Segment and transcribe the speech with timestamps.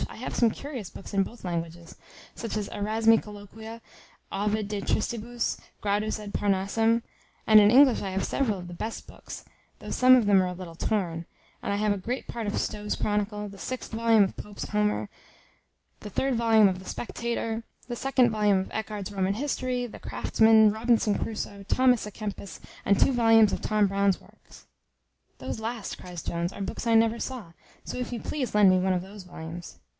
[0.09, 1.95] I have some curious books in both languages;
[2.35, 3.81] such as Erasmi Colloquia,
[4.31, 7.03] Ovid de Tristibus, Gradus ad Parnassum;
[7.47, 9.45] and in English I have several of the best books,
[9.79, 11.25] though some of them are a little torn;
[11.61, 15.07] but I have a great part of Stowe's Chronicle; the sixth volume of Pope's Homer;
[16.01, 20.71] the third volume of the Spectator; the second volume of Echard's Roman History; the Craftsman;
[20.71, 24.65] Robinson Crusoe; Thomas a Kempis; and two volumes of Tom Brown's Works."
[25.37, 28.77] "Those last," cries Jones, "are books I never saw, so if you please lend me
[28.79, 29.79] one of those volumes."